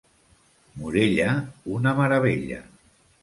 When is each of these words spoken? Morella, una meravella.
Morella, 0.83 1.35
una 1.75 1.93
meravella. 2.01 2.61